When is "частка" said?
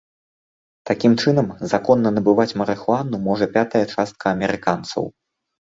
3.95-4.25